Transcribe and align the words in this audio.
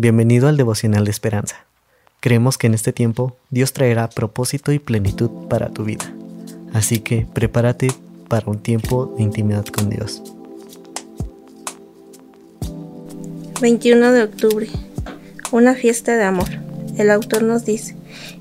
Bienvenido 0.00 0.46
al 0.46 0.56
devocional 0.56 1.04
de 1.04 1.10
esperanza. 1.10 1.66
Creemos 2.20 2.56
que 2.56 2.68
en 2.68 2.74
este 2.74 2.92
tiempo 2.92 3.36
Dios 3.50 3.72
traerá 3.72 4.08
propósito 4.08 4.70
y 4.70 4.78
plenitud 4.78 5.28
para 5.48 5.70
tu 5.70 5.82
vida. 5.82 6.04
Así 6.72 7.00
que 7.00 7.26
prepárate 7.34 7.88
para 8.28 8.48
un 8.48 8.62
tiempo 8.62 9.12
de 9.16 9.24
intimidad 9.24 9.64
con 9.66 9.90
Dios. 9.90 10.22
21 13.60 14.12
de 14.12 14.22
octubre. 14.22 14.68
Una 15.50 15.74
fiesta 15.74 16.16
de 16.16 16.22
amor. 16.22 16.48
El 16.96 17.10
autor 17.10 17.42
nos 17.42 17.64
dice, 17.64 17.96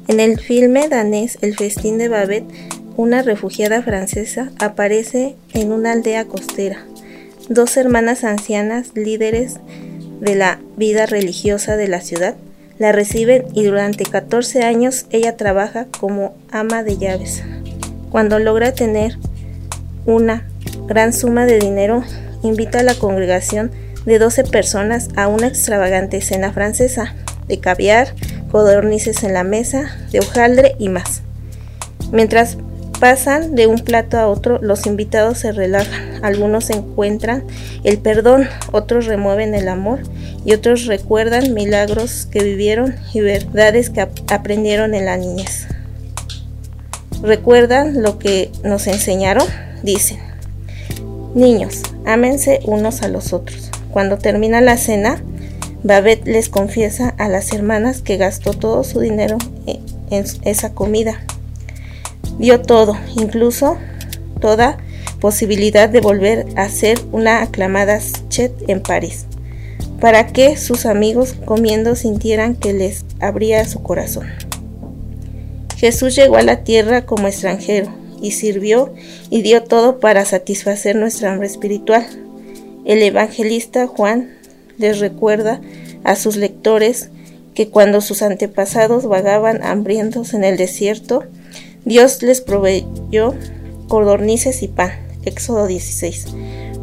en 0.07 0.19
el 0.19 0.39
filme 0.39 0.87
danés 0.89 1.39
El 1.41 1.57
festín 1.57 1.97
de 1.97 2.07
Babette, 2.07 2.53
una 2.97 3.23
refugiada 3.23 3.81
francesa 3.81 4.51
aparece 4.59 5.35
en 5.55 5.71
una 5.71 5.93
aldea 5.93 6.25
costera. 6.25 6.85
Dos 7.49 7.77
hermanas 7.77 8.23
ancianas, 8.23 8.91
líderes 8.93 9.55
de 10.19 10.35
la 10.35 10.59
vida 10.75 11.05
religiosa 11.05 11.77
de 11.77 11.87
la 11.87 12.01
ciudad, 12.01 12.35
la 12.79 12.91
reciben 12.91 13.45
y 13.53 13.63
durante 13.63 14.05
14 14.05 14.63
años 14.63 15.05
ella 15.09 15.35
trabaja 15.35 15.87
como 15.99 16.35
ama 16.51 16.83
de 16.83 16.97
llaves. 16.97 17.43
Cuando 18.09 18.39
logra 18.39 18.73
tener 18.73 19.17
una 20.05 20.47
gran 20.87 21.13
suma 21.13 21.45
de 21.45 21.59
dinero, 21.59 22.03
invita 22.43 22.79
a 22.79 22.83
la 22.83 22.95
congregación 22.95 23.71
de 24.05 24.19
12 24.19 24.45
personas 24.45 25.09
a 25.15 25.27
una 25.27 25.47
extravagante 25.47 26.21
cena 26.21 26.53
francesa, 26.53 27.15
de 27.47 27.59
caviar, 27.59 28.13
codornices 28.51 29.23
en 29.23 29.33
la 29.33 29.43
mesa, 29.43 29.97
de 30.11 30.19
hojaldre 30.19 30.75
y 30.79 30.89
más. 30.89 31.21
Mientras 32.11 32.57
pasan 32.99 33.55
de 33.55 33.67
un 33.67 33.79
plato 33.79 34.17
a 34.17 34.27
otro, 34.27 34.59
los 34.61 34.85
invitados 34.85 35.39
se 35.39 35.51
relajan, 35.51 36.23
algunos 36.23 36.69
encuentran 36.69 37.43
el 37.83 37.99
perdón, 37.99 38.47
otros 38.71 39.05
remueven 39.05 39.53
el 39.53 39.67
amor 39.67 40.01
y 40.45 40.53
otros 40.53 40.85
recuerdan 40.85 41.53
milagros 41.53 42.27
que 42.31 42.43
vivieron 42.43 42.95
y 43.13 43.21
verdades 43.21 43.89
que 43.89 44.01
aprendieron 44.01 44.93
en 44.93 45.05
la 45.05 45.17
niñez. 45.17 45.67
¿Recuerdan 47.21 48.01
lo 48.01 48.19
que 48.19 48.51
nos 48.63 48.87
enseñaron? 48.87 49.47
Dicen. 49.83 50.19
Niños, 51.33 51.81
ámense 52.05 52.59
unos 52.65 53.01
a 53.01 53.07
los 53.07 53.33
otros. 53.33 53.71
Cuando 53.91 54.17
termina 54.17 54.61
la 54.61 54.77
cena, 54.77 55.21
Babette 55.83 56.27
les 56.27 56.49
confiesa 56.49 57.13
a 57.17 57.29
las 57.29 57.53
hermanas 57.53 58.01
que 58.01 58.17
gastó 58.17 58.53
todo 58.53 58.83
su 58.83 58.99
dinero 58.99 59.37
en 59.65 60.25
esa 60.43 60.73
comida. 60.73 61.21
Dio 62.39 62.61
todo, 62.61 62.97
incluso 63.15 63.77
toda 64.39 64.77
posibilidad 65.19 65.89
de 65.89 66.01
volver 66.01 66.45
a 66.55 66.69
ser 66.69 66.99
una 67.11 67.41
aclamada 67.41 67.99
chet 68.29 68.53
en 68.67 68.81
París, 68.81 69.25
para 69.99 70.27
que 70.27 70.57
sus 70.57 70.85
amigos 70.85 71.33
comiendo 71.45 71.95
sintieran 71.95 72.55
que 72.55 72.73
les 72.73 73.05
abría 73.19 73.65
su 73.65 73.81
corazón. 73.81 74.27
Jesús 75.77 76.15
llegó 76.15 76.37
a 76.37 76.43
la 76.43 76.63
tierra 76.63 77.05
como 77.05 77.27
extranjero 77.27 77.93
y 78.21 78.31
sirvió 78.31 78.93
y 79.29 79.41
dio 79.41 79.63
todo 79.63 79.99
para 79.99 80.25
satisfacer 80.25 80.95
nuestra 80.95 81.31
hambre 81.31 81.47
espiritual. 81.47 82.05
El 82.85 83.01
evangelista 83.03 83.87
Juan 83.87 84.37
les 84.77 84.99
recuerda 84.99 85.61
a 86.03 86.15
sus 86.15 86.35
lectores 86.35 87.09
que 87.53 87.69
cuando 87.69 88.01
sus 88.01 88.21
antepasados 88.21 89.07
vagaban 89.07 89.63
hambrientos 89.63 90.33
en 90.33 90.43
el 90.43 90.57
desierto, 90.57 91.23
Dios 91.87 92.21
les 92.21 92.41
proveyó 92.41 93.33
codornices 93.87 94.61
y 94.61 94.67
pan. 94.67 94.91
Éxodo 95.23 95.67
16. 95.67 96.27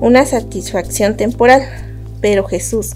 Una 0.01 0.25
satisfacción 0.25 1.19
temporal, 1.19 1.63
pero 2.23 2.45
Jesús, 2.45 2.93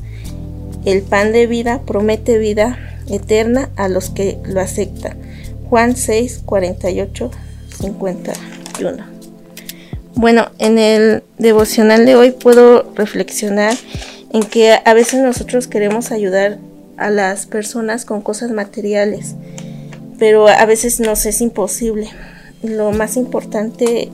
el 0.86 1.02
pan 1.02 1.32
de 1.32 1.46
vida, 1.46 1.82
promete 1.84 2.38
vida 2.38 2.78
eterna 3.10 3.68
a 3.76 3.88
los 3.88 4.08
que 4.08 4.38
lo 4.44 4.62
aceptan. 4.62 5.18
Juan 5.68 5.96
6, 5.96 6.40
48, 6.46 7.30
51. 7.78 9.04
Bueno, 10.14 10.48
en 10.58 10.78
el 10.78 11.22
devocional 11.36 12.06
de 12.06 12.16
hoy 12.16 12.30
puedo 12.30 12.90
reflexionar 12.94 13.74
en 14.32 14.44
que 14.44 14.78
a 14.82 14.94
veces 14.94 15.20
nosotros 15.20 15.66
queremos 15.66 16.10
ayudar 16.10 16.56
a 16.96 17.10
las 17.10 17.44
personas 17.44 18.06
con 18.06 18.22
cosas 18.22 18.50
materiales, 18.50 19.34
pero 20.18 20.48
a 20.48 20.64
veces 20.66 21.00
nos 21.00 21.24
es 21.26 21.40
imposible. 21.40 22.08
Lo 22.62 22.90
más 22.90 23.16
importante 23.16 24.10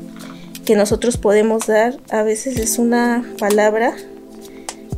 que 0.65 0.77
nosotros 0.77 1.17
podemos 1.17 1.67
dar 1.67 1.97
a 2.11 2.23
veces 2.23 2.59
es 2.59 2.79
una 2.79 3.25
palabra 3.39 3.95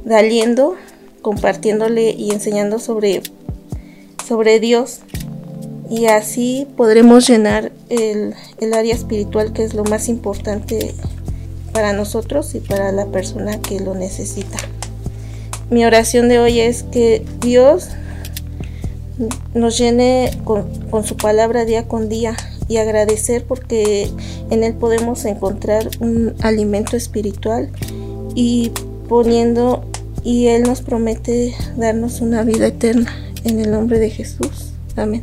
daliendo, 0.04 0.76
compartiéndole 1.22 2.10
y 2.10 2.32
enseñando 2.32 2.78
sobre, 2.78 3.22
sobre 4.26 4.60
Dios. 4.60 5.00
Y 5.88 6.06
así 6.06 6.66
podremos 6.76 7.28
llenar 7.28 7.70
el, 7.88 8.34
el 8.60 8.74
área 8.74 8.94
espiritual 8.94 9.52
que 9.52 9.62
es 9.62 9.74
lo 9.74 9.84
más 9.84 10.08
importante 10.08 10.94
para 11.72 11.92
nosotros 11.92 12.54
y 12.54 12.60
para 12.60 12.90
la 12.90 13.06
persona 13.06 13.60
que 13.60 13.78
lo 13.78 13.94
necesita. 13.94 14.58
Mi 15.70 15.84
oración 15.84 16.28
de 16.28 16.38
hoy 16.40 16.60
es 16.60 16.84
que 16.84 17.24
Dios 17.40 17.90
nos 19.54 19.78
llene 19.78 20.30
con, 20.44 20.66
su 21.04 21.16
palabra 21.16 21.64
día 21.64 21.88
con 21.88 22.08
día 22.08 22.36
y 22.68 22.78
agradecer 22.78 23.44
porque 23.44 24.10
en 24.50 24.64
Él 24.64 24.74
podemos 24.74 25.24
encontrar 25.24 25.88
un 26.00 26.34
alimento 26.42 26.96
espiritual 26.96 27.70
y 28.34 28.72
poniendo 29.08 29.84
y 30.24 30.48
Él 30.48 30.64
nos 30.64 30.82
promete 30.82 31.54
darnos 31.76 32.20
una 32.20 32.42
vida 32.42 32.66
eterna 32.66 33.14
en 33.44 33.60
el 33.60 33.70
nombre 33.70 33.98
de 33.98 34.10
Jesús. 34.10 34.72
Amén. 34.96 35.22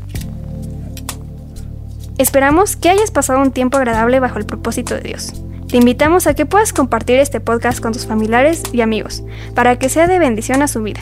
Esperamos 2.17 2.75
que 2.75 2.89
hayas 2.89 3.11
pasado 3.11 3.41
un 3.41 3.51
tiempo 3.51 3.77
agradable 3.77 4.19
bajo 4.19 4.37
el 4.37 4.45
propósito 4.45 4.95
de 4.95 5.01
Dios. 5.01 5.33
Te 5.67 5.77
invitamos 5.77 6.27
a 6.27 6.35
que 6.35 6.45
puedas 6.45 6.71
compartir 6.71 7.17
este 7.17 7.39
podcast 7.39 7.79
con 7.79 7.93
tus 7.93 8.05
familiares 8.05 8.61
y 8.71 8.81
amigos 8.81 9.23
para 9.55 9.79
que 9.79 9.89
sea 9.89 10.07
de 10.07 10.19
bendición 10.19 10.61
a 10.61 10.67
su 10.67 10.83
vida. 10.83 11.01